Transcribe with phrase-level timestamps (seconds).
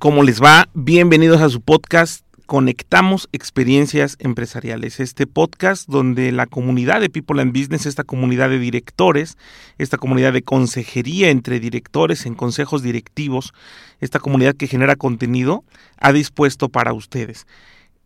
[0.00, 0.70] ¿Cómo les va?
[0.72, 4.98] Bienvenidos a su podcast Conectamos Experiencias Empresariales.
[4.98, 9.36] Este podcast donde la comunidad de People and Business, esta comunidad de directores,
[9.76, 13.52] esta comunidad de consejería entre directores en consejos directivos,
[14.00, 15.64] esta comunidad que genera contenido,
[15.98, 17.46] ha dispuesto para ustedes.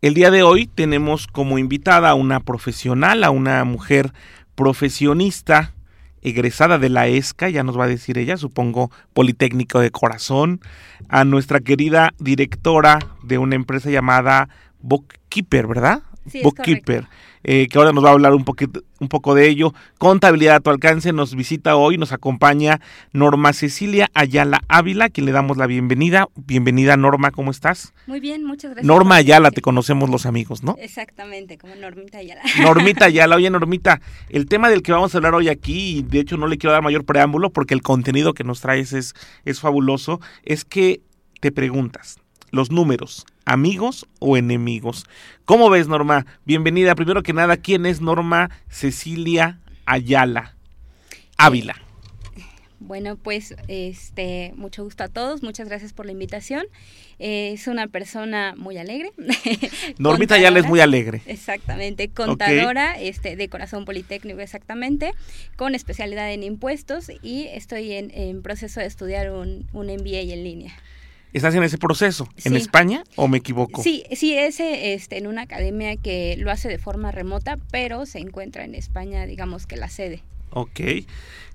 [0.01, 4.11] El día de hoy tenemos como invitada a una profesional, a una mujer
[4.55, 5.74] profesionista
[6.25, 10.59] egresada de la ESCA, ya nos va a decir ella, supongo Politécnico de Corazón,
[11.07, 14.49] a nuestra querida directora de una empresa llamada
[14.81, 16.01] Bookkeeper, ¿verdad?
[16.43, 17.07] Bookkeeper,
[17.43, 19.73] eh, que ahora nos va a hablar un, poquito, un poco de ello.
[19.97, 22.81] Contabilidad a tu alcance nos visita hoy, nos acompaña
[23.13, 26.27] Norma Cecilia Ayala Ávila, quien le damos la bienvenida.
[26.35, 27.93] Bienvenida Norma, ¿cómo estás?
[28.07, 28.87] Muy bien, muchas gracias.
[28.87, 30.75] Norma Ayala, te conocemos los amigos, ¿no?
[30.79, 32.41] Exactamente, como Normita Ayala.
[32.61, 36.19] Normita Ayala, oye Normita, el tema del que vamos a hablar hoy aquí, y de
[36.19, 39.13] hecho no le quiero dar mayor preámbulo porque el contenido que nos traes es,
[39.45, 41.01] es fabuloso, es que
[41.39, 42.17] te preguntas,
[42.55, 45.05] los números, amigos o enemigos.
[45.43, 46.25] ¿Cómo ves, Norma?
[46.45, 46.95] Bienvenida.
[46.95, 50.55] Primero que nada, ¿quién es Norma Cecilia Ayala
[51.37, 51.75] Ávila?
[52.79, 56.65] Bueno, pues este, mucho gusto a todos, muchas gracias por la invitación.
[57.19, 59.11] Eh, es una persona muy alegre.
[59.97, 61.21] Normita Ayala es muy alegre.
[61.25, 65.13] Exactamente, contadora este, de corazón politécnico exactamente,
[65.57, 70.43] con especialidad en impuestos y estoy en, en proceso de estudiar un, un MBA en
[70.43, 70.73] línea.
[71.35, 72.29] ¿Estás en ese proceso?
[72.45, 72.57] ¿En Sí.
[72.57, 73.83] España o me equivoco?
[73.83, 78.19] Sí, sí, es este, en una academia que lo hace de forma remota, pero se
[78.19, 80.23] encuentra en España, digamos que la sede.
[80.51, 80.79] Ok.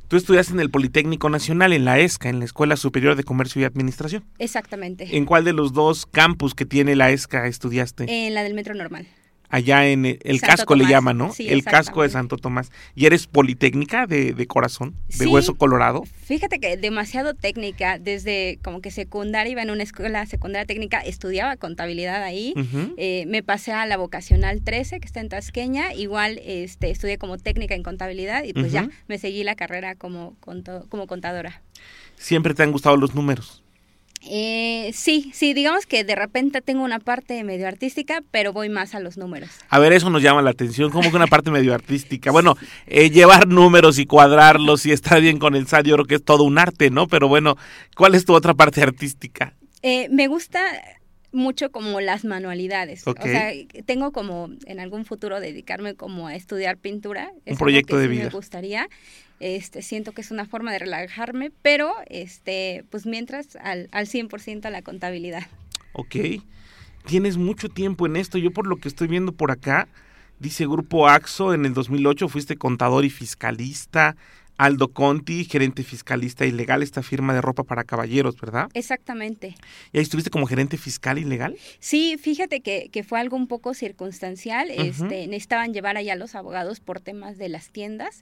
[0.08, 3.62] Tú estudiaste en el Politécnico Nacional, en la ESCA, en la Escuela Superior de Comercio
[3.62, 4.22] y Administración.
[4.38, 5.16] Exactamente.
[5.16, 8.26] ¿En cuál de los dos campus que tiene la ESCA estudiaste?
[8.26, 9.06] En la del metro normal.
[9.50, 11.32] Allá en el, casco le llaman, ¿no?
[11.32, 12.08] Sí, el casco de.
[12.08, 12.70] Santo Tomás.
[12.94, 14.94] ¿Y eres politécnica de, de corazón?
[15.08, 15.26] ¿De Sí.
[15.26, 16.04] hueso colorado?
[16.24, 21.56] Fíjate que demasiado técnica, desde como que secundaria iba en una escuela secundaria técnica, estudiaba
[21.56, 22.54] contabilidad ahí.
[22.96, 25.94] Eh, me pasé a la vocacional 13, que está en Tasqueña.
[25.94, 30.36] Igual este, estudié como técnica en contabilidad y pues ya me seguí la carrera como,
[30.88, 31.60] como contadora.
[32.16, 33.59] Siempre te han gustado los números.
[34.22, 38.94] Eh, sí, sí, digamos que de repente tengo una parte medio artística, pero voy más
[38.94, 39.50] a los números.
[39.68, 42.30] A ver, eso nos llama la atención, como que una parte medio artística.
[42.30, 46.14] Bueno, eh, llevar números y cuadrarlos y estar bien con el SAT, yo creo que
[46.16, 47.08] es todo un arte, ¿no?
[47.08, 47.56] Pero bueno,
[47.96, 49.54] ¿cuál es tu otra parte artística?
[49.82, 50.60] Eh, me gusta
[51.32, 53.06] mucho como las manualidades.
[53.06, 53.20] Ok.
[53.20, 53.52] O sea,
[53.86, 57.32] tengo como en algún futuro dedicarme como a estudiar pintura.
[57.46, 58.24] Es algo proyecto de sí vida.
[58.24, 58.88] Me gustaría.
[59.40, 64.66] Este, siento que es una forma de relajarme, pero este, pues mientras al, al 100%
[64.66, 65.46] a la contabilidad.
[65.92, 66.16] Ok.
[67.06, 68.38] Tienes mucho tiempo en esto.
[68.38, 69.88] Yo por lo que estoy viendo por acá,
[70.38, 74.16] dice Grupo AXO, en el 2008 fuiste contador y fiscalista.
[74.60, 78.68] Aldo Conti, gerente fiscalista y legal, esta firma de ropa para caballeros, ¿verdad?
[78.74, 79.54] Exactamente.
[79.90, 81.56] ¿Y ahí estuviste como gerente fiscal y legal?
[81.78, 84.70] Sí, fíjate que, que fue algo un poco circunstancial.
[84.70, 88.18] Este, necesitaban llevar allá a los abogados por temas de las tiendas.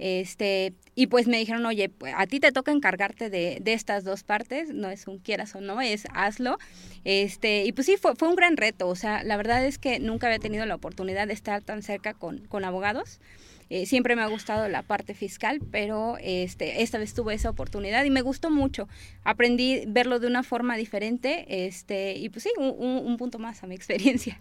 [0.00, 4.02] Este, y pues me dijeron, oye, pues, a ti te toca encargarte de, de estas
[4.02, 6.58] dos partes, no es un quieras o no, es hazlo.
[7.04, 8.88] Este, y pues sí, fue, fue un gran reto.
[8.88, 12.12] O sea, la verdad es que nunca había tenido la oportunidad de estar tan cerca
[12.12, 13.20] con, con abogados.
[13.68, 18.04] Eh, siempre me ha gustado la parte fiscal, pero este, esta vez tuve esa oportunidad
[18.04, 18.88] y me gustó mucho.
[19.24, 23.62] Aprendí verlo de una forma diferente, este, y pues sí, un, un- un punto más
[23.62, 24.38] a mi experiencia.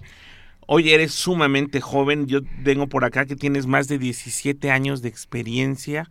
[0.67, 2.27] Oye, eres sumamente joven.
[2.27, 6.09] Yo tengo por acá que tienes más de 17 años de experiencia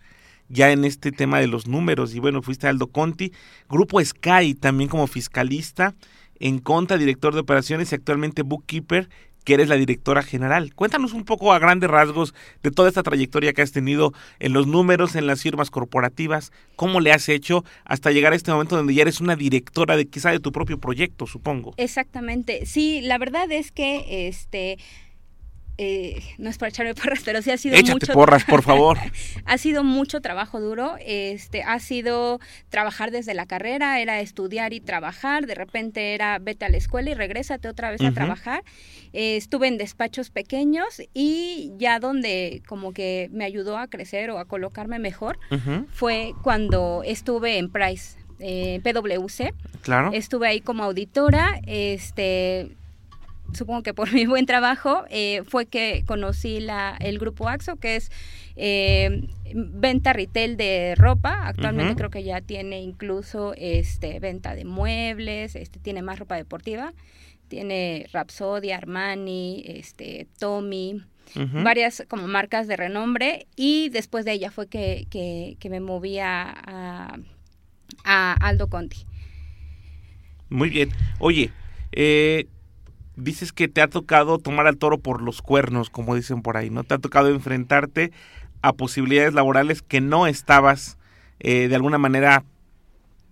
[0.49, 2.15] ya en este tema de los números.
[2.15, 3.33] Y bueno, fuiste Aldo Conti,
[3.69, 5.95] Grupo Sky también como fiscalista,
[6.39, 9.09] en Conta, director de operaciones y actualmente bookkeeper,
[9.44, 10.75] que eres la directora general.
[10.75, 14.67] Cuéntanos un poco a grandes rasgos de toda esta trayectoria que has tenido en los
[14.67, 18.94] números, en las firmas corporativas, cómo le has hecho hasta llegar a este momento donde
[18.94, 21.75] ya eres una directora de quizá de tu propio proyecto, supongo.
[21.76, 22.67] Exactamente.
[22.67, 24.79] Sí, la verdad es que este
[25.76, 28.99] eh, no es para echarme porras, pero sí ha sido Échate mucho porras, por favor.
[29.44, 32.38] ha sido mucho trabajo duro, este, ha sido
[32.69, 37.11] trabajar desde la carrera, era estudiar y trabajar, de repente era vete a la escuela
[37.11, 38.62] y regrésate otra vez a trabajar.
[39.12, 44.38] Eh, estuve en despachos pequeños y ya donde como que me ayudó a crecer o
[44.38, 45.38] a colocarme mejor
[45.93, 48.17] fue cuando estuve en Price.
[48.41, 49.55] eh, PwC.
[49.82, 50.11] Claro.
[50.12, 52.76] Estuve ahí como auditora, este
[53.55, 57.97] supongo que por mi buen trabajo, eh, fue que conocí la, el grupo AXO, que
[57.97, 58.11] es
[58.56, 61.47] eh, venta retail de ropa.
[61.47, 66.93] Actualmente creo que ya tiene incluso este, venta de muebles, este, tiene más ropa deportiva.
[67.49, 71.03] Tiene Rhapsody, Armani, este, Tommy,
[71.62, 73.47] varias como marcas de renombre.
[73.55, 77.15] Y después de ella fue que, que, me moví a,
[78.03, 79.05] a, Aldo Conti.
[80.49, 80.91] Muy bien.
[81.21, 81.50] Oye,
[81.93, 82.47] eh,
[83.16, 86.70] dices que te ha tocado tomar al toro por los cuernos, como dicen por ahí,
[86.70, 86.84] ¿no?
[86.84, 88.12] Te ha tocado enfrentarte
[88.62, 90.99] a posibilidades laborales que no estabas
[91.40, 92.44] eh, de alguna manera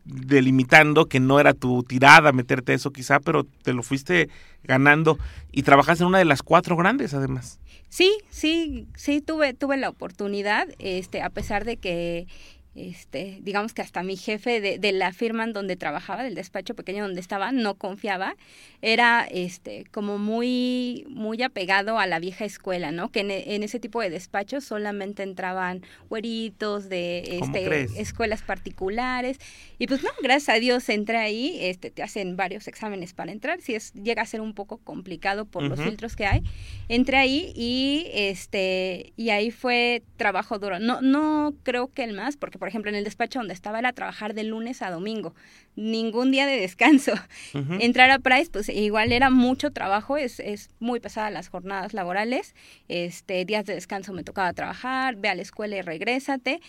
[0.05, 4.29] delimitando, que no era tu tirada meterte eso quizá, pero te lo fuiste
[4.65, 5.19] ganando
[5.53, 7.61] y trabajas en una de las cuatro grandes además.
[7.89, 12.27] Sí, sí, sí, tuve, tuve la oportunidad, este, a pesar de que
[12.75, 16.75] este, digamos que hasta mi jefe de, de, la firma en donde trabajaba, del despacho
[16.75, 18.35] pequeño donde estaba, no confiaba,
[18.81, 23.11] era este, como muy, muy apegado a la vieja escuela, ¿no?
[23.11, 29.39] Que en, ese tipo de despachos solamente entraban güeritos de este, escuelas particulares.
[29.79, 33.61] Y pues no, gracias a Dios entré ahí, este, te hacen varios exámenes para entrar,
[33.61, 36.43] si es, llega a ser un poco complicado por los filtros que hay.
[36.89, 40.79] Entré ahí y este, y ahí fue trabajo duro.
[40.79, 43.93] No, no creo que el más, porque por ejemplo, en el despacho donde estaba era
[43.93, 45.35] trabajar de lunes a domingo,
[45.75, 47.11] ningún día de descanso.
[47.81, 52.55] Entrar a Price, pues igual era mucho trabajo, es, es muy pesada las jornadas laborales,
[52.87, 56.61] este, días de descanso me tocaba trabajar, ve a la escuela y regrésate,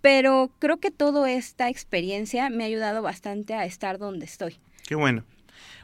[0.00, 4.56] pero creo que toda esta experiencia me ha ayudado bastante a estar donde estoy.
[4.88, 5.22] Qué bueno.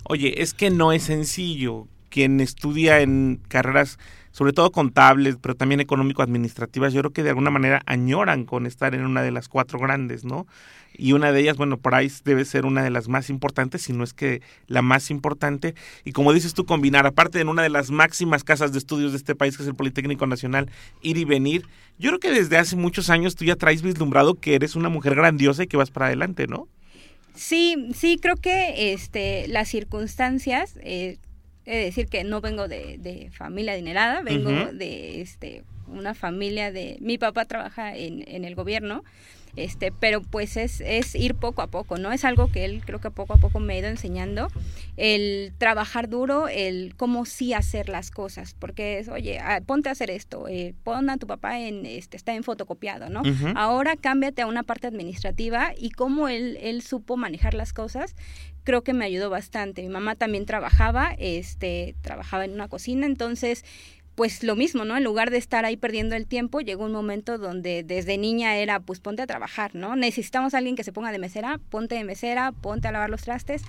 [0.02, 1.86] Oye, es que no es sencillo.
[2.08, 4.00] Quien estudia en carreras
[4.32, 8.94] sobre todo contables, pero también económico-administrativas, yo creo que de alguna manera añoran con estar
[8.94, 10.46] en una de las cuatro grandes, ¿no?
[10.94, 14.04] Y una de ellas, bueno, Price debe ser una de las más importantes, si no
[14.04, 15.74] es que la más importante.
[16.04, 19.18] Y como dices tú, combinar, aparte en una de las máximas casas de estudios de
[19.18, 20.70] este país, que es el Politécnico Nacional,
[21.00, 21.66] ir y venir.
[21.98, 25.14] Yo creo que desde hace muchos años tú ya traes vislumbrado que eres una mujer
[25.14, 26.68] grandiosa y que vas para adelante, ¿no?
[27.34, 31.16] Sí, sí, creo que este, las circunstancias eh,
[31.64, 36.72] He de decir que no vengo de, de familia adinerada, vengo de este, una familia
[36.72, 36.98] de...
[37.00, 39.04] Mi papá trabaja en, en el gobierno,
[39.56, 42.12] este, pero pues es, es ir poco a poco, ¿no?
[42.12, 44.48] Es algo que él creo que poco a poco me ha ido enseñando,
[44.96, 49.92] el trabajar duro, el cómo sí hacer las cosas, porque es, oye, ah, ponte a
[49.92, 53.22] hacer esto, eh, pon a tu papá en, este, está en fotocopiado, ¿no?
[53.54, 58.14] Ahora cámbiate a una parte administrativa y cómo él, él supo manejar las cosas,
[58.64, 59.82] creo que me ayudó bastante.
[59.82, 63.64] Mi mamá también trabajaba, este, trabajaba en una cocina, entonces
[64.14, 64.96] pues lo mismo, ¿no?
[64.96, 68.80] En lugar de estar ahí perdiendo el tiempo, llegó un momento donde desde niña era,
[68.80, 69.96] pues ponte a trabajar, ¿no?
[69.96, 73.22] Necesitamos a alguien que se ponga de mesera, ponte de mesera, ponte a lavar los
[73.22, 73.62] trastes.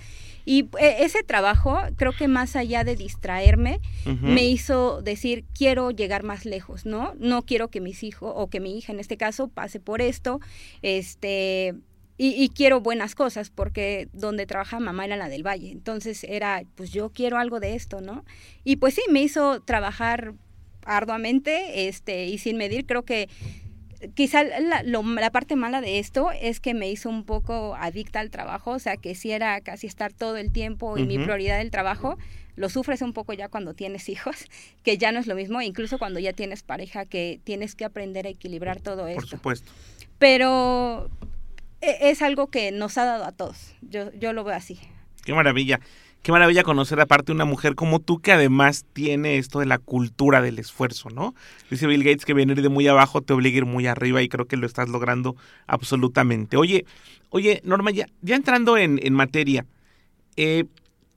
[0.44, 3.80] Y eh, ese trabajo, creo que más allá de distraerme,
[4.20, 7.14] me hizo decir, quiero llegar más lejos, ¿no?
[7.18, 10.40] No quiero que mis hijos, o que mi hija en este caso, pase por esto,
[10.82, 11.74] este
[12.16, 15.72] y, quiero buenas cosas porque donde trabaja mamá era la del Valle.
[15.72, 18.24] Entonces era, pues yo quiero algo de esto, ¿no?
[18.62, 20.34] Y pues sí, me hizo trabajar
[20.84, 22.86] arduamente este, y sin medir.
[22.86, 23.28] Creo que
[24.14, 28.30] quizá la, la, parte mala de esto es que me hizo un poco adicta al
[28.30, 31.70] trabajo, o sea, que si era casi estar todo el tiempo y mi prioridad el
[31.70, 32.16] trabajo.
[32.56, 34.36] Lo sufres un poco ya cuando tienes hijos,
[34.84, 38.28] que ya no es lo mismo, incluso cuando ya tienes pareja, que tienes que aprender
[38.28, 39.22] a equilibrar todo esto.
[39.22, 39.72] Por supuesto.
[40.20, 41.10] Pero
[41.84, 43.74] es algo que nos ha dado a todos.
[43.82, 44.78] Yo, yo lo veo así.
[45.24, 45.80] Qué maravilla.
[46.24, 50.40] Qué maravilla conocer aparte una mujer como tú que además tiene esto de la cultura
[50.40, 51.34] del esfuerzo, ¿no?
[51.70, 54.30] Dice Bill Gates que venir de muy abajo te obliga a ir muy arriba y
[54.30, 55.36] creo que lo estás logrando
[55.66, 56.56] absolutamente.
[56.56, 56.86] Oye,
[57.28, 59.66] oye, Norma, ya, ya entrando en, en materia,
[60.36, 60.64] eh,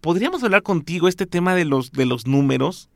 [0.02, 2.90] ¿podríamos hablar contigo este tema de los, de los números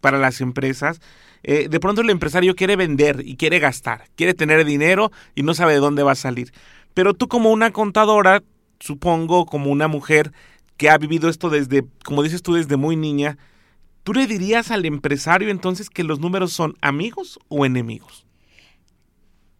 [0.00, 1.00] para las empresas?
[1.42, 5.52] Eh, de pronto el empresario quiere vender y quiere gastar, quiere tener dinero y no
[5.52, 6.52] sabe de dónde va a salir.
[6.96, 8.42] Pero tú como una contadora,
[8.80, 10.32] supongo, como una mujer
[10.78, 13.36] que ha vivido esto desde, como dices tú, desde muy niña,
[14.02, 18.25] ¿tú le dirías al empresario entonces que los números son amigos o enemigos?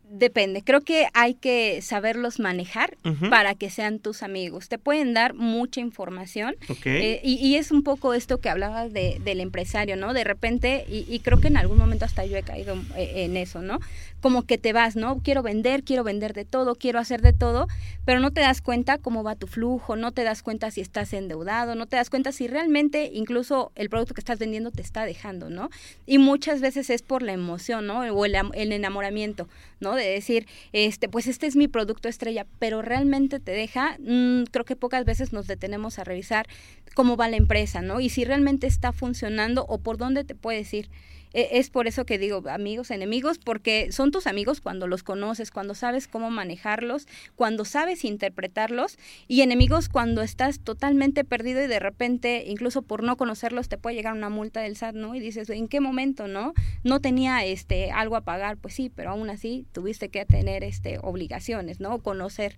[0.09, 2.97] Depende, creo que hay que saberlos manejar
[3.29, 4.69] para que sean tus amigos.
[4.69, 9.41] Te pueden dar mucha información eh, y, es un poco esto que hablabas de, del
[9.41, 10.15] empresario, ¿no?
[10.15, 13.63] De repente, y, creo que en algún momento hasta yo he caído eh, en eso,
[13.63, 13.81] ¿no?
[14.21, 15.19] Como que te vas, ¿no?
[15.25, 17.67] Quiero vender, quiero vender de todo, quiero hacer de todo,
[18.05, 21.13] pero no te das cuenta cómo va tu flujo, no te das cuenta si estás
[21.15, 25.05] endeudado, no te das cuenta si realmente incluso el producto que estás vendiendo te está
[25.05, 25.69] dejando, ¿no?
[26.07, 28.03] Y muchas veces es por la emoción, ¿no?
[28.03, 29.49] O el, el enamoramiento,
[29.81, 29.95] ¿no?
[29.95, 34.65] De decir, este, pues este es mi producto estrella, pero realmente te deja, mm, creo
[34.65, 36.47] que pocas veces nos detenemos a revisar
[36.95, 38.01] cómo va la empresa, ¿no?
[38.01, 40.89] Y si realmente está funcionando o por dónde te puedes ir.
[41.37, 45.51] E, es por eso que digo amigos, enemigos, porque son tus amigos cuando los conoces,
[45.51, 51.79] cuando sabes cómo manejarlos, cuando sabes interpretarlos, y enemigos cuando estás totalmente perdido y de
[51.79, 55.15] repente, incluso por no conocerlos, te puede llegar una multa del SAT, ¿no?
[55.15, 56.55] Y dices, ¿en qué momento, no?
[56.85, 60.99] No tenía este algo a pagar, pues sí, pero aún así tuviste que tener este
[61.03, 61.99] obligaciones, ¿no?
[61.99, 62.57] Conocer.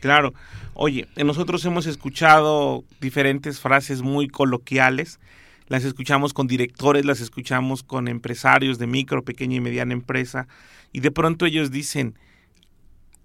[0.00, 0.34] Claro.
[0.74, 5.20] Oye, nosotros hemos escuchado diferentes frases muy coloquiales
[5.68, 10.48] las escuchamos con directores, las escuchamos con empresarios de micro, pequeña y mediana empresa,
[10.92, 12.18] y de pronto ellos dicen,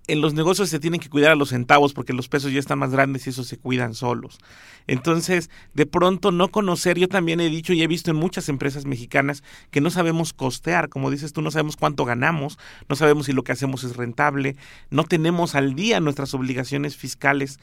[0.08, 2.80] en los negocios se tienen que cuidar a los centavos porque los pesos ya están
[2.80, 4.38] más grandes y eso se cuidan solos.
[4.86, 8.86] Entonces, de pronto no conocer, yo también he dicho y he visto en muchas empresas
[8.86, 12.60] mexicanas que no sabemos costear, como dices tú, no sabemos cuánto ganamos,
[12.90, 14.58] no sabemos si lo que hacemos es rentable,
[14.90, 17.60] no tenemos al día nuestras obligaciones fiscales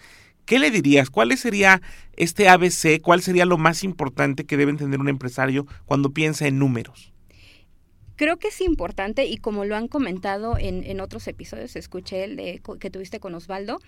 [0.51, 1.11] ¿Qué le dirías?
[1.11, 1.81] ¿Cuál sería
[2.17, 3.01] este ABC?
[3.01, 7.13] ¿Cuál sería lo más importante que debe entender un empresario cuando piensa en números?
[8.21, 12.37] Creo que es importante y como lo han comentado en, en otros episodios, escuché el
[12.37, 13.81] de, que tuviste con Osvaldo,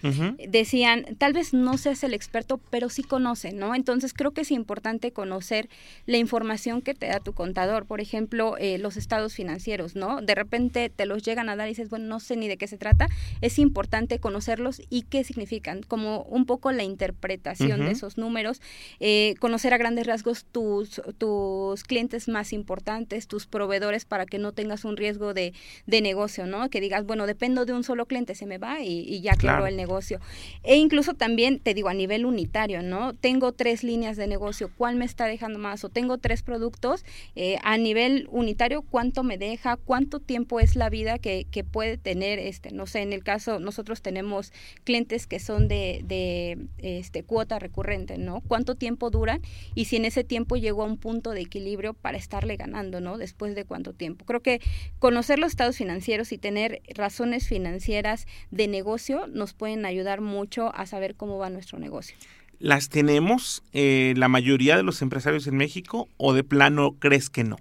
[0.49, 3.75] decían, tal vez no seas el experto, pero sí conoce, ¿no?
[3.75, 5.69] Entonces creo que es importante conocer
[6.07, 10.23] la información que te da tu contador, por ejemplo, eh, los estados financieros, ¿no?
[10.23, 12.69] De repente te los llegan a dar y dices, bueno, no sé ni de qué
[12.69, 13.09] se trata,
[13.43, 18.63] es importante conocerlos y qué significan, como un poco la interpretación de esos números,
[18.99, 24.53] eh, conocer a grandes rasgos tus, tus clientes más importantes, tus proveedores para que no
[24.53, 25.53] tengas un riesgo de,
[25.87, 26.69] de negocio, ¿no?
[26.71, 29.77] Que digas, bueno, dependo de un solo cliente, se me va y, ya claro el
[29.77, 30.21] negocio.
[30.63, 33.15] E incluso también, te digo, a nivel unitario, ¿no?
[33.15, 35.85] Tengo tres líneas de negocio, ¿cuál me está dejando más?
[35.85, 37.05] O tengo tres productos,
[37.37, 39.77] eh, a nivel unitario, ¿cuánto me deja?
[39.77, 43.59] ¿Cuánto tiempo es la vida que, que puede tener, este, no sé, en el caso,
[43.59, 44.53] nosotros tenemos
[44.85, 48.43] clientes que son de, de este, cuota recurrente, ¿no?
[48.47, 49.41] ¿Cuánto tiempo duran?
[49.75, 53.19] Y si en ese tiempo llegó a un punto de equilibrio para estarle ganando, ¿no?
[53.19, 54.12] Después de cuánto tiempo.
[54.17, 54.61] Creo que
[54.99, 60.87] conocer los estados financieros y tener razones financieras de negocio nos pueden ayudar mucho a
[60.87, 62.17] saber cómo va nuestro negocio.
[62.59, 67.43] ¿Las tenemos eh, la mayoría de los empresarios en México o de plano crees que
[67.43, 67.57] no?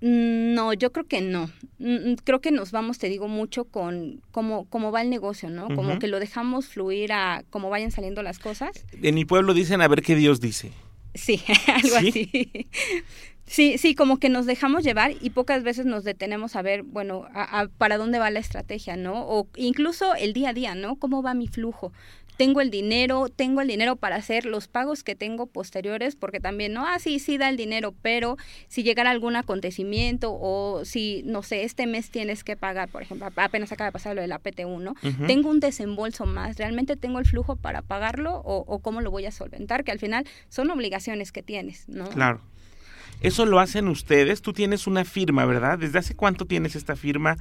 [0.00, 1.50] Mm, no, yo creo que no.
[1.78, 5.50] Mm, mm, creo que nos vamos, te digo, mucho con cómo, cómo va el negocio,
[5.50, 5.68] ¿no?
[5.74, 8.84] Como que lo dejamos fluir a cómo vayan saliendo las cosas.
[9.02, 10.72] En mi pueblo dicen a ver qué Dios dice.
[11.14, 12.68] Sí, algo así.
[13.48, 17.26] Sí, sí, como que nos dejamos llevar y pocas veces nos detenemos a ver, bueno,
[17.78, 19.26] para dónde va la estrategia, ¿no?
[19.26, 20.96] O incluso el día a día, ¿no?
[20.96, 21.92] ¿Cómo va mi flujo?
[22.36, 26.72] Tengo el dinero, tengo el dinero para hacer los pagos que tengo posteriores, porque también,
[26.72, 28.36] no, ah, sí, sí da el dinero, pero
[28.68, 33.28] si llegara algún acontecimiento o si, no sé, este mes tienes que pagar, por ejemplo,
[33.34, 34.94] apenas acaba de pasar lo de la PT1, ¿no?
[35.26, 39.26] Tengo un desembolso más, ¿realmente tengo el flujo para pagarlo o, o cómo lo voy
[39.26, 39.82] a solventar?
[39.82, 42.08] Que al final son obligaciones que tienes, ¿no?
[42.10, 42.40] Claro.
[43.20, 44.42] Eso lo hacen ustedes.
[44.42, 45.78] Tú tienes una firma, ¿verdad?
[45.78, 47.36] ¿Desde hace cuánto tienes esta firma?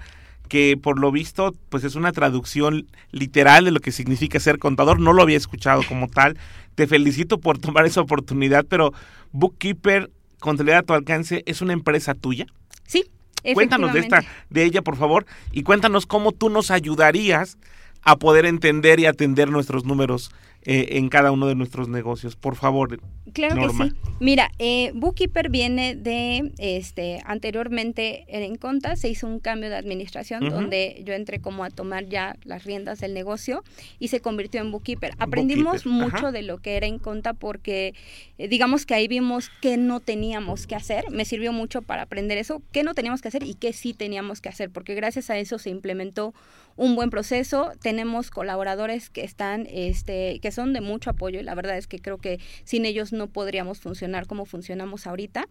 [0.47, 4.99] que por lo visto pues es una traducción literal de lo que significa ser contador.
[4.99, 6.37] No lo había escuchado como tal.
[6.75, 8.93] Te felicito por tomar esa oportunidad, pero
[9.31, 12.45] Bookkeeper, Contabilidad a tu alcance, ¿es una empresa tuya?
[12.85, 13.05] Sí.
[13.53, 17.57] Cuéntanos de esta, de ella, por favor, y cuéntanos cómo tú nos ayudarías
[18.03, 20.31] a poder entender y atender nuestros números
[20.63, 22.35] eh, en cada uno de nuestros negocios.
[22.35, 22.99] Por favor.
[23.33, 23.91] Claro que sí.
[24.19, 30.49] Mira, eh, Bookkeeper viene de, este, anteriormente en Conta se hizo un cambio de administración
[30.49, 33.63] donde yo entré como a tomar ya las riendas del negocio
[33.99, 35.13] y se convirtió en Bookkeeper.
[35.19, 37.93] Aprendimos mucho de lo que era en Conta porque
[38.37, 41.09] eh, digamos que ahí vimos qué no teníamos que hacer.
[41.11, 44.41] Me sirvió mucho para aprender eso, qué no teníamos que hacer y qué sí teníamos
[44.41, 46.33] que hacer, porque gracias a eso se implementó
[46.77, 47.71] un buen proceso.
[47.81, 51.99] Tenemos colaboradores que están, este, que son de mucho apoyo y la verdad es que
[51.99, 55.47] creo que sin ellos no podríamos funcionar como funcionamos ahorita.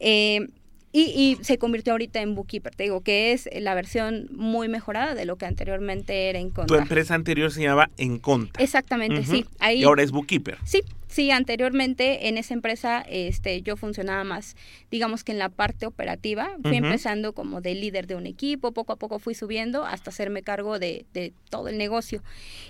[0.00, 0.48] Eh,
[0.90, 5.26] y, se convirtió ahorita en Bookkeeper, te digo que es la versión muy mejorada de
[5.26, 6.66] lo que anteriormente era Enconta.
[6.66, 8.62] Tu empresa anterior se llamaba Enconta.
[8.62, 9.44] Exactamente, sí.
[9.58, 10.56] Ahí, y ahora es Bookkeeper.
[10.64, 14.56] Sí, sí, anteriormente en esa empresa este, yo funcionaba más,
[14.90, 16.56] digamos que en la parte operativa.
[16.62, 20.42] Fui empezando como de líder de un equipo, poco a poco fui subiendo hasta hacerme
[20.42, 22.22] cargo de, de todo el negocio.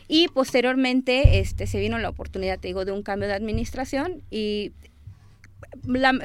[0.07, 4.73] Y posteriormente este, se vino la oportunidad, te digo, de un cambio de administración y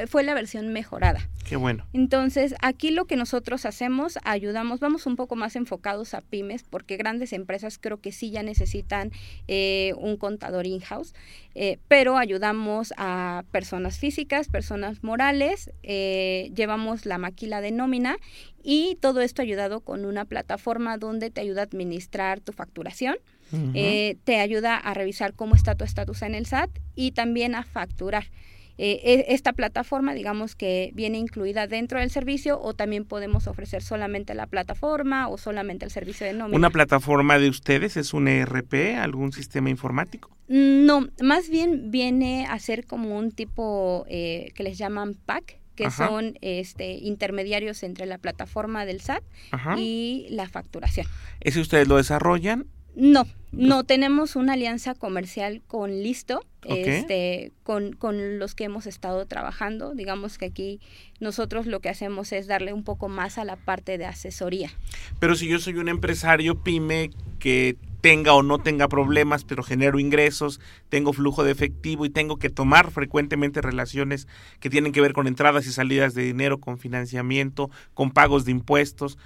[0.07, 1.29] fue la versión mejorada.
[1.47, 1.85] Qué bueno.
[1.93, 6.97] Entonces, aquí lo que nosotros hacemos, ayudamos, vamos un poco más enfocados a pymes, porque
[6.97, 9.11] grandes empresas creo que sí ya necesitan
[9.47, 11.13] eh, un contador in-house,
[11.55, 18.17] eh, pero ayudamos a personas físicas, personas morales, eh, llevamos la maquila de nómina
[18.63, 23.17] y todo esto ayudado con una plataforma donde te ayuda a administrar tu facturación.
[24.23, 28.25] te ayuda a revisar cómo está tu estatus en el SAT y también a facturar.
[28.77, 33.83] Eh, e, esta plataforma, digamos que viene incluida dentro del servicio o también podemos ofrecer
[33.83, 36.57] solamente la plataforma o solamente el servicio de nómina.
[36.57, 40.29] ¿Una plataforma de ustedes es un ERP, algún sistema informático?
[40.47, 45.59] Mm, no, más bien viene a ser como un tipo eh, que les llaman PAC,
[45.75, 49.23] que son este, intermediarios entre la plataforma del SAT
[49.75, 51.07] y la facturación.
[51.39, 52.67] ¿Ese ustedes lo desarrollan?
[52.95, 59.25] No, no, tenemos una alianza comercial con Listo, este, con, con, los que hemos estado
[59.25, 59.93] trabajando.
[59.95, 60.79] Digamos que aquí
[61.19, 64.71] nosotros lo que hacemos es darle un poco más a la parte de asesoría.
[65.19, 67.09] Pero si yo soy un empresario pyme
[67.39, 70.59] que tenga o no tenga problemas, pero genero ingresos,
[70.89, 74.27] tengo flujo de efectivo y tengo que tomar frecuentemente relaciones
[74.59, 78.51] que tienen que ver con entradas y salidas de dinero, con financiamiento, con pagos de
[78.51, 79.17] impuestos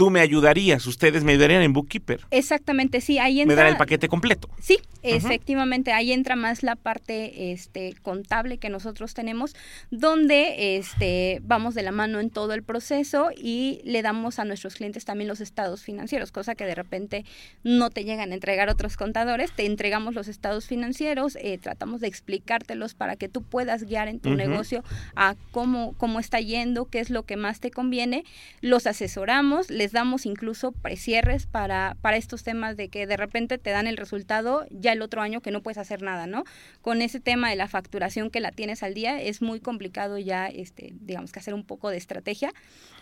[0.00, 2.22] tú me ayudarías, ustedes me ayudarían en Bookkeeper.
[2.30, 3.54] Exactamente, sí, ahí entra.
[3.54, 4.48] Me dan el paquete completo.
[4.58, 9.54] Sí, efectivamente, ahí entra más la parte este, contable que nosotros tenemos,
[9.90, 14.76] donde este, vamos de la mano en todo el proceso y le damos a nuestros
[14.76, 17.26] clientes también los estados financieros, cosa que de repente
[17.62, 22.06] no te llegan a entregar otros contadores, te entregamos los estados financieros, eh, tratamos de
[22.06, 24.82] explicártelos para que tú puedas guiar en tu negocio
[25.14, 28.24] a cómo, cómo está yendo, qué es lo que más te conviene,
[28.62, 33.70] los asesoramos, les damos incluso precierres para, para estos temas de que de repente te
[33.70, 36.44] dan el resultado ya el otro año que no puedes hacer nada, ¿no?
[36.82, 40.46] Con ese tema de la facturación que la tienes al día es muy complicado ya,
[40.46, 42.52] este, digamos que hacer un poco de estrategia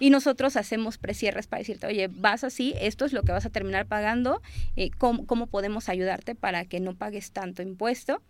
[0.01, 3.51] y nosotros hacemos precierres para decirte, oye, vas así, esto es lo que vas a
[3.51, 4.43] terminar pagando,
[4.77, 8.23] eh, ¿cómo, ¿cómo podemos ayudarte para que no pagues tanto impuesto?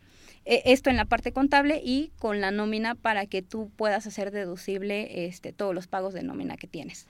[0.44, 4.30] E, esto en la parte contable y con la nómina para que tú puedas hacer
[4.30, 7.06] deducible este, todos los pagos de nómina que tienes.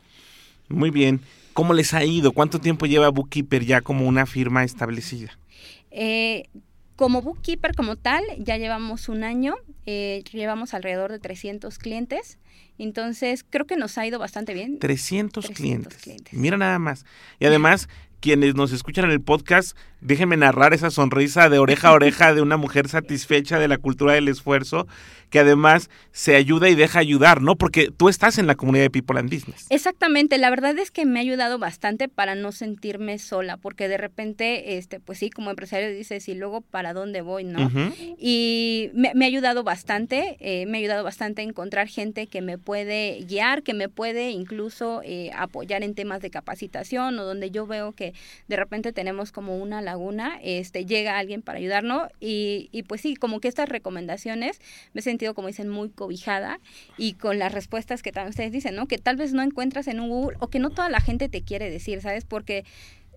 [0.68, 1.20] Muy bien.
[1.52, 2.32] ¿Cómo les ha ido?
[2.32, 5.38] ¿Cuánto tiempo lleva Bookkeeper ya como una firma establecida?
[5.90, 6.48] Eh,
[6.98, 9.56] como Bookkeeper como tal, ya llevamos un año,
[9.86, 12.38] eh, llevamos alrededor de 300 clientes,
[12.76, 14.78] entonces creo que nos ha ido bastante bien.
[14.78, 16.02] 300, clientes.
[16.02, 16.34] clientes.
[16.34, 17.04] Mira nada más.
[17.38, 17.88] Y además,
[18.20, 22.42] quienes nos escuchan en el podcast, déjenme narrar esa sonrisa de oreja a oreja de
[22.42, 24.86] una mujer satisfecha de la cultura del esfuerzo,
[25.30, 27.56] que además se ayuda y deja ayudar, ¿no?
[27.56, 29.66] Porque tú estás en la comunidad de People and Business.
[29.70, 33.98] Exactamente, la verdad es que me ha ayudado bastante para no sentirme sola, porque de
[33.98, 37.70] repente, este, pues sí, como empresario dices, y luego para dónde voy, ¿no?
[38.18, 42.58] Y me, ha ayudado bastante, eh, me ha ayudado bastante a encontrar gente que me
[42.58, 47.66] puede guiar, que me puede incluso eh, apoyar en temas de capacitación o donde yo
[47.66, 48.07] veo que
[48.48, 53.16] de repente tenemos como una laguna, este, llega alguien para ayudarnos y, y pues sí,
[53.16, 54.60] como que estas recomendaciones
[54.92, 56.60] me he sentido, como dicen, muy cobijada
[56.96, 58.86] y con las respuestas que también ustedes dicen, ¿no?
[58.86, 61.42] Que tal vez no encuentras en un Google o que no toda la gente te
[61.42, 62.24] quiere decir, ¿sabes?
[62.24, 62.64] Porque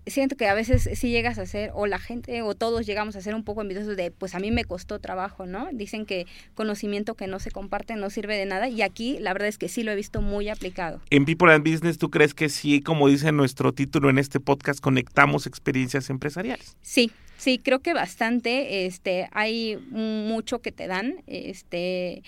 [0.06, 3.20] siento que a veces sí llegas a ser, o la gente, o todos llegamos a
[3.20, 5.68] ser un poco envidiosos de, pues a mí me costó trabajo, ¿no?
[5.72, 9.48] Dicen que conocimiento que no se comparte no sirve de nada, y aquí la verdad
[9.48, 11.00] es que sí lo he visto muy aplicado.
[11.10, 14.80] En People and Business, ¿tú crees que sí, como dice nuestro título en este podcast,
[14.80, 16.76] conectamos experiencias empresariales?
[16.82, 22.22] Sí, sí, creo que bastante, este, hay mucho que te dan, este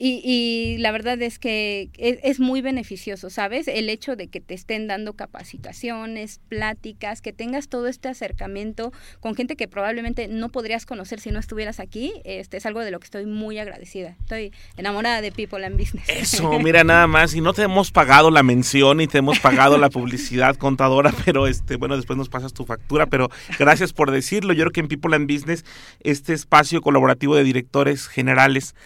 [0.00, 3.66] y, y, la verdad es que es, muy beneficioso, ¿sabes?
[3.66, 9.34] El hecho de que te estén dando capacitaciones, pláticas, que tengas todo este acercamiento con
[9.34, 13.00] gente que probablemente no podrías conocer si no estuvieras aquí, este es algo de lo
[13.00, 14.16] que estoy muy agradecida.
[14.20, 16.08] Estoy enamorada de People and Business.
[16.08, 19.78] Eso, mira nada más, y no te hemos pagado la mención y te hemos pagado
[19.78, 24.52] la publicidad contadora, pero este, bueno, después nos pasas tu factura, pero gracias por decirlo.
[24.52, 25.64] Yo creo que en People and Business,
[26.00, 28.76] este espacio colaborativo de directores generales,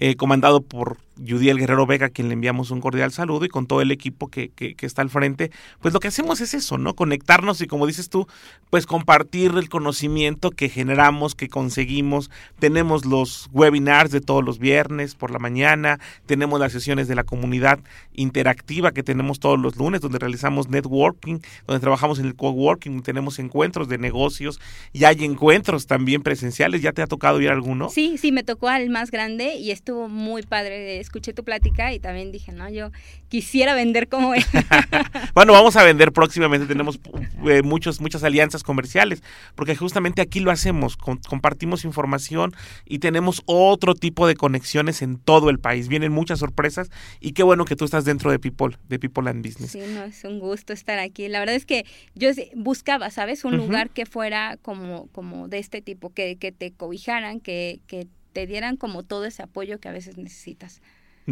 [0.00, 3.80] eh, comandado por Judiel Guerrero Vega, quien le enviamos un cordial saludo, y con todo
[3.80, 6.94] el equipo que, que, está al frente, pues lo que hacemos es eso, ¿no?
[6.94, 8.26] Conectarnos y como dices tú,
[8.70, 12.30] pues compartir el conocimiento que generamos, que conseguimos.
[12.58, 17.24] Tenemos los webinars de todos los viernes por la mañana, tenemos las sesiones de la
[17.24, 17.80] comunidad
[18.14, 23.38] interactiva que tenemos todos los lunes, donde realizamos networking, donde trabajamos en el coworking, tenemos
[23.38, 24.60] encuentros de negocios
[24.92, 26.82] y hay encuentros también presenciales.
[26.82, 27.88] ¿Ya te ha tocado ir a alguno?
[27.90, 31.98] Sí, sí, me tocó al más grande y estuvo muy padre escuché tu plática y
[31.98, 32.92] también dije, no, yo
[33.28, 34.44] quisiera vender como él.
[35.34, 37.00] bueno, vamos a vender próximamente, tenemos
[37.48, 39.20] eh, muchos, muchas alianzas comerciales,
[39.56, 42.54] porque justamente aquí lo hacemos, compartimos información
[42.86, 45.88] y tenemos otro tipo de conexiones en todo el país.
[45.88, 49.44] Vienen muchas sorpresas y qué bueno que tú estás dentro de People, de People and
[49.44, 49.72] Business.
[49.72, 51.26] Sí, no, es un gusto estar aquí.
[51.26, 53.44] La verdad es que yo buscaba, ¿sabes?
[53.44, 58.06] Un lugar que fuera como, como de este tipo, que, que te cobijaran, que, que
[58.32, 60.80] te dieran como todo ese apoyo que a veces necesitas.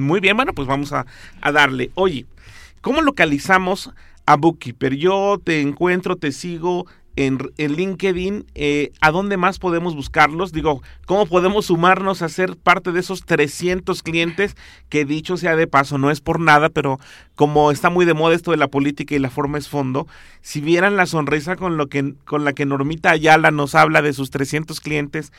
[0.01, 1.07] Muy bien, bueno, pues vamos a,
[1.53, 1.91] darle.
[1.95, 2.27] Oye,
[2.81, 3.91] ¿cómo localizamos
[4.27, 4.97] a Bookkeeper?
[4.97, 8.47] Yo te encuentro, te sigo en, en LinkedIn.
[8.55, 10.53] Eh, ¿A dónde más podemos buscarlos?
[10.53, 14.57] Digo, ¿cómo podemos sumarnos a ser parte de esos 300 clientes?
[14.89, 16.99] Que dicho sea de paso, no es por nada, pero
[17.35, 20.07] como está muy de moda esto de la política y la forma es fondo,
[20.43, 24.13] si vieran la sonrisa con, lo que, con la que Normita Ayala nos habla de
[24.13, 25.33] sus 300 clientes,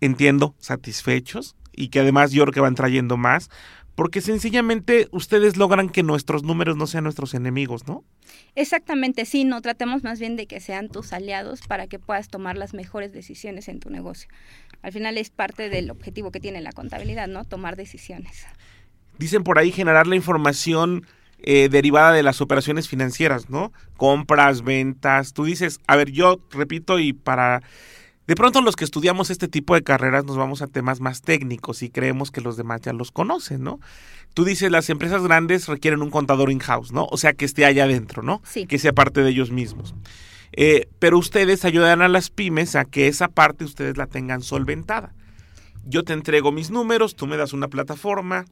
[0.00, 3.50] entiendo, satisfechos y que además yo creo que van trayendo más,
[3.94, 8.04] porque sencillamente ustedes logran que nuestros números no sean nuestros enemigos, ¿no?
[8.54, 12.56] Exactamente, sí, no tratemos más bien de que sean tus aliados para que puedas tomar
[12.56, 14.28] las mejores decisiones en tu negocio.
[14.82, 17.44] Al final es parte del objetivo que tiene la contabilidad, ¿no?
[17.44, 18.46] Tomar decisiones.
[19.18, 21.06] Dicen por ahí generar la información
[21.44, 23.72] eh, derivada de las operaciones financieras, ¿no?
[23.96, 25.32] Compras, ventas.
[25.32, 27.62] Tú dices, a ver, yo repito y para
[28.26, 31.82] de pronto los que estudiamos este tipo de carreras nos vamos a temas más técnicos
[31.82, 33.80] y creemos que los demás ya los conocen, ¿no?
[34.34, 37.06] Tú dices, las empresas grandes requieren un contador in-house, ¿no?
[37.10, 38.40] O sea, que esté allá adentro, ¿no?
[38.44, 38.66] Sí.
[38.66, 39.94] Que sea parte de ellos mismos.
[40.52, 45.14] Eh, pero ustedes ayudan a las pymes a que esa parte ustedes la tengan solventada.
[45.84, 48.44] Yo te entrego mis números, tú me das una plataforma,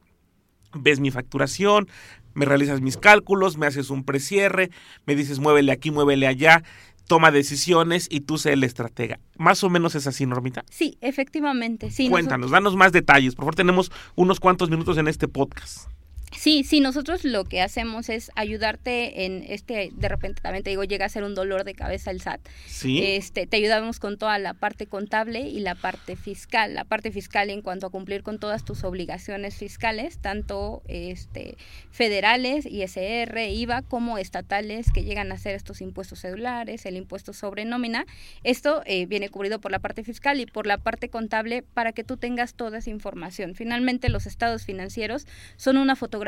[0.73, 1.87] ves mi facturación,
[2.33, 4.69] me realizas mis cálculos, me haces un precierre,
[5.05, 6.63] me dices muévele aquí, muévele allá,
[7.11, 9.19] toma decisiones y tú sé el estratega.
[9.35, 10.63] Más o menos es así, Normita.
[10.69, 11.91] Sí, efectivamente.
[11.91, 13.35] Sí, Cuéntanos, danos más detalles.
[13.35, 15.89] Por favor, tenemos unos cuantos minutos en este podcast.
[16.35, 20.83] Sí, sí, nosotros lo que hacemos es ayudarte en este, de repente también te digo,
[20.83, 22.39] llega a ser un dolor de cabeza el SAT.
[22.67, 23.03] Sí.
[23.03, 26.73] Este, te ayudamos con toda la parte contable y la parte fiscal.
[26.73, 31.57] La parte fiscal en cuanto a cumplir con todas tus obligaciones fiscales, tanto este,
[31.91, 37.65] federales, ISR, IVA, como estatales que llegan a ser estos impuestos celulares, el impuesto sobre
[37.65, 38.05] nómina.
[38.43, 42.05] Esto eh, viene cubrido por la parte fiscal y por la parte contable para que
[42.05, 43.53] tú tengas toda esa información.
[43.53, 46.20] Finalmente, los estados financieros son una fotografía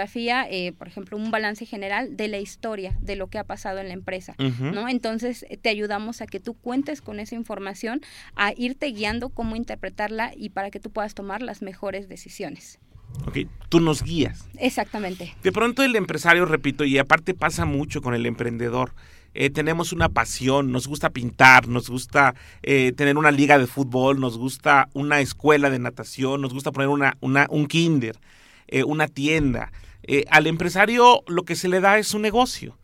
[0.49, 3.87] eh, por ejemplo, un balance general de la historia de lo que ha pasado en
[3.87, 4.87] la empresa, ¿no?
[4.89, 8.01] Entonces, te ayudamos a que tú cuentes con esa información,
[8.35, 12.79] a irte guiando cómo interpretarla y para que tú puedas tomar las mejores decisiones.
[13.27, 14.47] Ok, tú nos guías.
[14.57, 15.35] Exactamente.
[15.43, 18.93] De pronto el empresario, repito, y aparte pasa mucho con el emprendedor,
[19.35, 24.19] eh, tenemos una pasión, nos gusta pintar, nos gusta eh, tener una liga de fútbol,
[24.19, 28.19] nos gusta una escuela de natación, nos gusta poner una, una, un kinder,
[28.85, 29.71] una tienda.
[30.03, 32.77] Eh, al empresario lo que se le da es un negocio,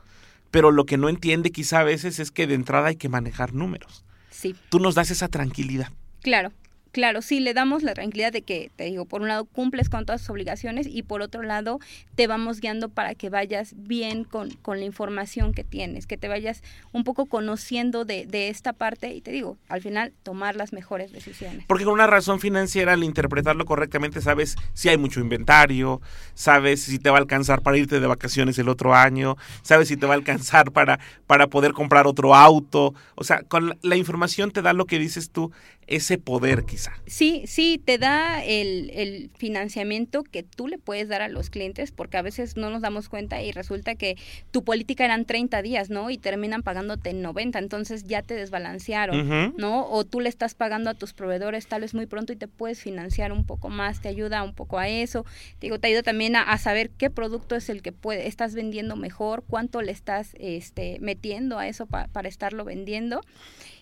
[0.51, 3.53] pero lo que no entiende quizá a veces es que de entrada hay que manejar
[3.53, 4.05] números.
[4.29, 4.55] Sí.
[4.69, 5.91] Tú nos das esa tranquilidad.
[6.21, 6.51] Claro.
[6.91, 10.05] Claro, sí, le damos la tranquilidad de que, te digo, por un lado cumples con
[10.05, 11.79] todas tus obligaciones y por otro lado
[12.15, 16.27] te vamos guiando para que vayas bien con, con la información que tienes, que te
[16.27, 20.73] vayas un poco conociendo de, de, esta parte y te digo, al final tomar las
[20.73, 21.65] mejores decisiones.
[21.67, 26.01] Porque con una razón financiera, al interpretarlo correctamente, sabes si hay mucho inventario,
[26.33, 29.97] sabes si te va a alcanzar para irte de vacaciones el otro año, sabes si
[29.97, 32.93] te va a alcanzar para, para poder comprar otro auto.
[33.15, 35.51] O sea, con la, información te da lo que dices tú,
[35.87, 36.93] ese poder quizá.
[37.05, 41.91] Sí, sí, te da el, el, financiamiento que tú le puedes dar a los clientes
[41.91, 44.17] porque a veces no nos damos cuenta y resulta que
[44.51, 46.09] tu política eran 30 días, ¿no?
[46.09, 49.89] Y terminan pagándote 90, entonces ya te desbalancearon, ¿no?
[49.89, 52.81] O tú le estás pagando a tus proveedores tal vez muy pronto y te puedes
[52.81, 55.25] financiar un poco más, te ayuda un poco a eso,
[55.59, 58.95] te digo, te ayuda también a, saber qué producto es el que puede, estás vendiendo
[58.95, 63.21] mejor, cuánto le estás este, metiendo a eso para estarlo vendiendo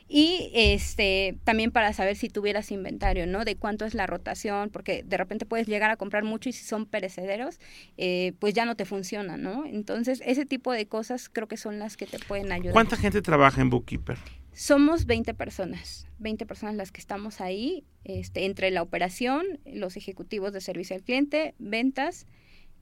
[0.08, 3.44] y este también para saber si tuvieras inventario, ¿no?
[3.44, 6.64] De cuánto es la rotación, porque de repente puedes llegar a comprar mucho y si
[6.66, 7.60] son perecederos,
[7.98, 9.66] eh, pues ya no te funciona, ¿no?
[9.66, 12.74] Entonces, ese tipo de cosas creo que son las que te pueden ayudar.
[12.74, 14.18] ¿Cuánta gente trabaja en Bookkeeper?
[14.54, 20.52] Somos 20 personas, 20 personas las que estamos ahí, este, entre la operación, los ejecutivos
[20.52, 22.26] de servicio al cliente, ventas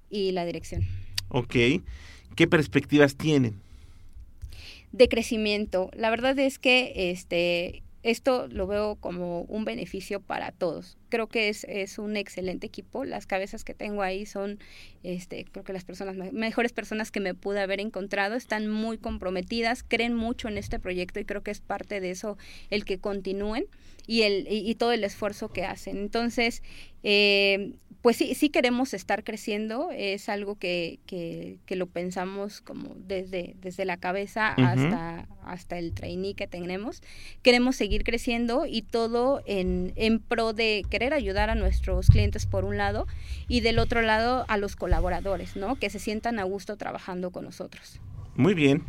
[0.10, 0.84] y la dirección.
[1.28, 1.56] Ok.
[2.36, 3.65] ¿Qué perspectivas tienen?
[4.96, 5.90] De crecimiento.
[5.94, 10.98] La verdad es que este, esto lo veo como un beneficio para todos.
[11.10, 13.06] Creo que es, es, un excelente equipo.
[13.06, 14.60] Las cabezas que tengo ahí son,
[15.04, 18.36] este, creo que las personas mejores personas que me pude haber encontrado.
[18.36, 22.38] Están muy comprometidas, creen mucho en este proyecto y creo que es parte de eso
[22.70, 23.66] el que continúen
[24.08, 25.98] y, el, y, todo el esfuerzo que hacen.
[25.98, 26.62] Entonces,
[27.04, 27.74] eh,
[28.06, 33.56] pues sí, sí queremos estar creciendo, es algo que, que, que lo pensamos como desde,
[33.62, 37.02] desde la cabeza hasta, hasta el trainee que tenemos.
[37.42, 42.64] Queremos seguir creciendo y todo en, en pro de querer ayudar a nuestros clientes por
[42.64, 43.06] un lado
[43.50, 45.76] y del otro lado a los colaboradores, ¿no?
[45.76, 48.00] Que se sientan a gusto trabajando con nosotros.
[48.38, 48.82] Muy bien.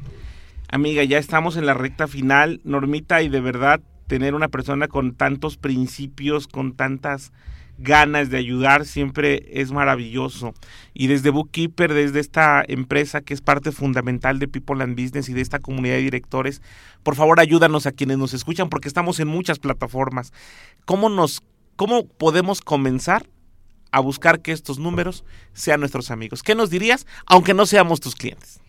[0.68, 5.16] Amiga, ya estamos en la recta final, Normita, y de verdad tener una persona con
[5.16, 7.32] tantos principios, con tantas
[7.78, 10.54] ganas de ayudar siempre es maravilloso.
[10.94, 15.32] Y desde Bookkeeper, desde esta empresa que es parte fundamental de People and Business y
[15.32, 16.62] de esta comunidad de directores,
[17.02, 20.32] por favor ayúdanos a quienes nos escuchan porque estamos en muchas plataformas.
[20.84, 21.42] ¿Cómo nos
[21.76, 23.28] cómo podemos comenzar
[23.92, 26.42] a buscar que estos números sean nuestros amigos?
[26.42, 28.60] ¿Qué nos dirías aunque no seamos tus clientes?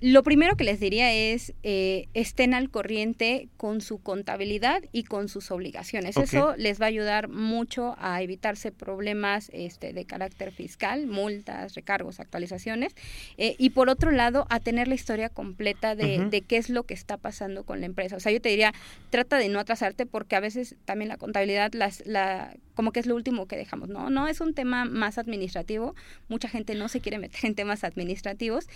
[0.00, 5.28] Lo primero que les diría es eh, estén al corriente con su contabilidad y con
[5.28, 6.18] sus obligaciones.
[6.18, 12.20] Eso les va a ayudar mucho a evitarse problemas este, de carácter fiscal, multas, recargos,
[12.20, 12.94] actualizaciones.
[13.38, 16.82] Eh, y por otro lado, a tener la historia completa de, de, qué es lo
[16.82, 18.16] que está pasando con la empresa.
[18.16, 18.74] O sea, yo te diría,
[19.08, 23.06] trata de no atrasarte porque a veces también la contabilidad, las, la, como que es
[23.06, 23.88] lo último que dejamos.
[23.88, 25.94] No, no es un tema más administrativo.
[26.28, 28.68] Mucha gente no se quiere meter en temas administrativos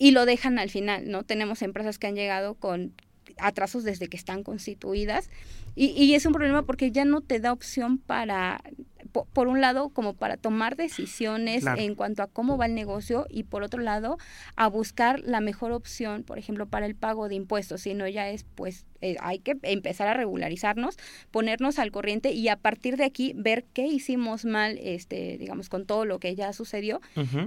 [0.00, 1.24] y lo dejan al final, ¿no?
[1.24, 2.94] Tenemos empresas que han llegado con
[3.36, 5.28] atrasos desde que están constituidas
[5.76, 8.62] y, y es un problema porque ya no te da opción para
[9.08, 13.44] por, un lado, como para tomar decisiones en cuanto a cómo va el negocio y
[13.44, 14.18] por otro lado,
[14.56, 18.28] a buscar la mejor opción, por ejemplo, para el pago de impuestos, si no ya
[18.28, 20.98] es, pues, eh, hay que empezar a regularizarnos,
[21.30, 25.86] ponernos al corriente y a partir de aquí ver qué hicimos mal, este, digamos, con
[25.86, 27.00] todo lo que ya sucedió,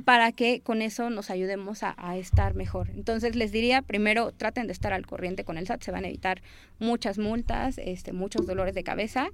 [0.03, 2.89] para que con eso nos ayudemos a, a estar mejor.
[2.89, 6.07] Entonces, les diría, primero, traten de estar al corriente con el SAT, se van a
[6.07, 6.41] evitar
[6.79, 9.29] muchas multas, este, muchos dolores de cabeza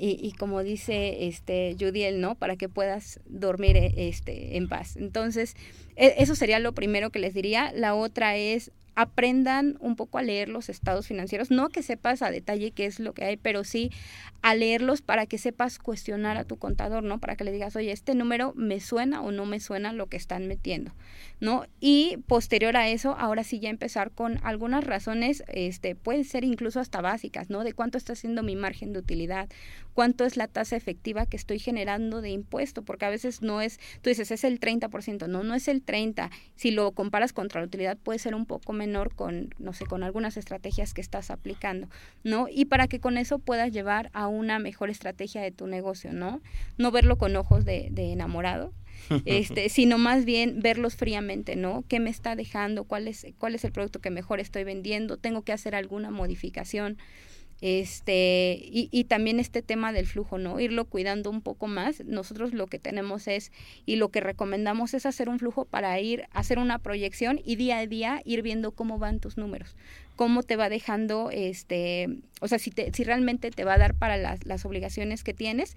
[0.00, 2.36] y, como dice este Judiel, ¿no?
[2.36, 4.96] Para que puedas dormir eh, este, en paz.
[4.96, 5.56] Entonces,
[5.96, 7.72] e, eso sería lo primero que les diría.
[7.74, 12.32] La otra es aprendan un poco a leer los estados financieros, no que sepas a
[12.32, 13.92] detalle qué es lo que hay, pero sí
[14.42, 17.20] a leerlos para que sepas cuestionar a tu contador, ¿no?
[17.20, 20.16] Para que le digas, oye, este número me suena o no me suena lo que
[20.16, 20.92] están metiendo,
[21.38, 21.64] ¿no?
[21.78, 26.80] Y posterior a eso, ahora sí ya empezar con algunas razones, este, pueden ser incluso
[26.80, 27.62] hasta básicas, ¿no?
[27.62, 29.48] De cuánto está haciendo mi margen de utilidad,
[29.94, 33.78] cuánto es la tasa efectiva que estoy generando de impuesto, porque a veces no es,
[34.02, 37.68] tú dices, es el 30%, no, no es el 30%, si lo comparas contra la
[37.68, 41.88] utilidad puede ser un poco menos con, no sé, con algunas estrategias que estás aplicando,
[42.24, 42.46] ¿no?
[42.50, 46.40] Y para que con eso puedas llevar a una mejor estrategia de tu negocio, ¿no?
[46.76, 48.72] No verlo con ojos de, de enamorado,
[49.24, 51.84] este, sino más bien verlos fríamente, ¿no?
[51.88, 52.84] ¿Qué me está dejando?
[52.84, 55.16] ¿Cuál es, cuál es el producto que mejor estoy vendiendo?
[55.16, 56.98] ¿Tengo que hacer alguna modificación?
[57.60, 62.04] Este y, y, también este tema del flujo no irlo cuidando un poco más.
[62.04, 63.50] Nosotros lo que tenemos es
[63.84, 67.78] y lo que recomendamos es hacer un flujo para ir hacer una proyección y día
[67.78, 69.76] a día ir viendo cómo van tus números
[70.18, 72.08] cómo te va dejando este
[72.40, 75.32] o sea si te, si realmente te va a dar para las, las obligaciones que
[75.32, 75.76] tienes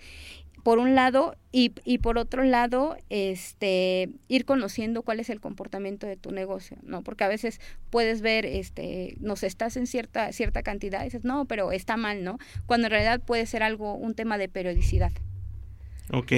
[0.63, 6.07] por un lado y, y, por otro lado este ir conociendo cuál es el comportamiento
[6.07, 10.63] de tu negocio no porque a veces puedes ver este nos estás en cierta cierta
[10.63, 14.15] cantidad y dices no pero está mal no cuando en realidad puede ser algo un
[14.15, 15.11] tema de periodicidad.
[16.11, 16.31] Ok.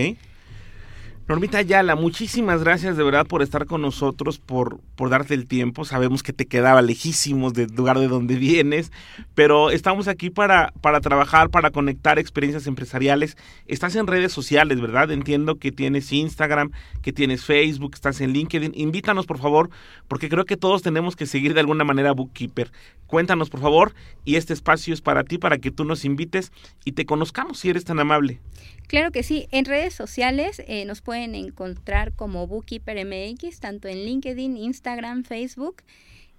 [1.26, 5.86] Normita Ayala, muchísimas gracias de verdad por estar con nosotros, por, por darte el tiempo.
[5.86, 8.92] Sabemos que te quedaba lejísimos del lugar de donde vienes,
[9.34, 13.38] pero estamos aquí para, para trabajar, para conectar experiencias empresariales.
[13.68, 15.12] Estás en redes sociales, ¿verdad?
[15.12, 18.74] Entiendo que tienes Instagram, que tienes Facebook, estás en LinkedIn.
[18.76, 19.70] Invítanos, por favor,
[20.10, 22.74] porque creo que todos tenemos que seguir de alguna manera Bookkeeper.
[23.08, 23.94] Cuéntanos, por favor,
[24.26, 26.52] y este espacio es para ti, para que tú nos invites
[26.84, 28.42] y te conozcamos si eres tan amable.
[28.88, 29.48] Claro que sí.
[29.52, 35.84] En redes sociales eh, nos pueden encontrar como Bookkeeper MX, tanto en LinkedIn, Instagram, Facebook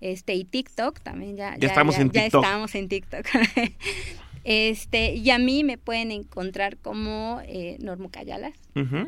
[0.05, 2.43] este y TikTok también ya, ya, estamos en TikTok.
[2.43, 3.27] Ya estamos en TikTok.
[4.45, 8.53] este, y a mí me pueden encontrar como eh, Normucayalas,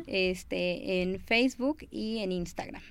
[0.07, 2.81] este, en Facebook y en Instagram.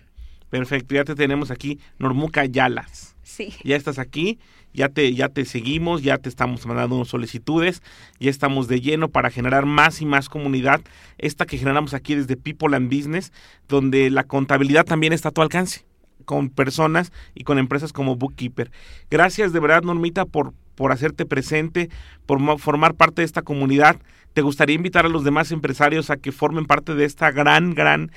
[0.51, 3.17] Perfecto, ya te tenemos aquí, Normuca Yalas.
[3.23, 3.53] Sí.
[3.65, 4.39] Ya estás aquí,
[4.73, 7.83] ya te, ya te seguimos, ya te estamos mandando solicitudes,
[8.21, 10.81] ya estamos de lleno para generar más y más comunidad,
[11.19, 13.33] esta que generamos aquí desde People and Business,
[13.69, 15.85] donde la contabilidad también está a tu alcance,
[16.25, 18.71] con personas y con empresas como Bookkeeper.
[19.11, 21.89] Gracias de verdad, Normita, por, por hacerte presente,
[22.27, 23.97] por formar parte de esta comunidad.
[24.35, 28.13] ¿Te gustaría invitar a los demás empresarios a que formen parte de esta gran, gran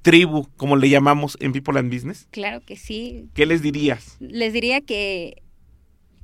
[0.00, 2.28] tribu, como le llamamos en People and Business?
[2.30, 3.28] Claro que sí.
[3.34, 4.16] ¿Qué les dirías?
[4.20, 5.42] Les diría que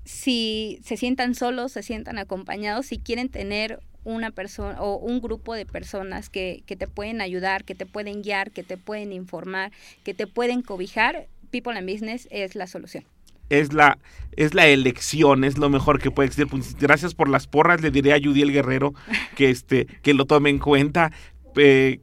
[0.05, 5.55] si se sientan solos, se sientan acompañados, si quieren tener una persona o un grupo
[5.55, 9.71] de personas que, que te pueden ayudar, que te pueden guiar, que te pueden informar,
[10.05, 13.05] que te pueden cobijar, People and Business es la solución
[13.51, 13.99] es la,
[14.37, 16.49] es la elección, es lo mejor que puede existir.
[16.49, 18.95] Pues, gracias por las porras, le diré a Judiel Guerrero
[19.37, 21.13] que, este, que lo tome en cuenta.
[21.57, 22.01] Eh,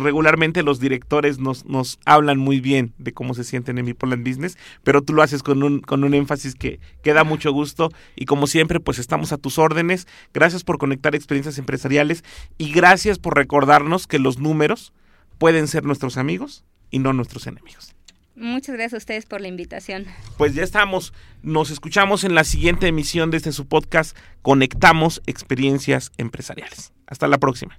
[0.00, 4.26] regularmente los directores nos, nos hablan muy bien de cómo se sienten en mi Poland
[4.26, 7.90] Business, pero tú lo haces con un, con un énfasis que, que da mucho gusto
[8.16, 10.06] y como siempre pues estamos a tus órdenes.
[10.32, 12.24] Gracias por conectar experiencias empresariales
[12.58, 14.92] y gracias por recordarnos que los números
[15.38, 17.94] pueden ser nuestros amigos y no nuestros enemigos.
[18.36, 20.06] Muchas gracias a ustedes por la invitación.
[20.36, 21.12] Pues ya estamos.
[21.42, 26.92] Nos escuchamos en la siguiente emisión de este su podcast Conectamos Experiencias Empresariales.
[27.06, 27.78] Hasta la próxima.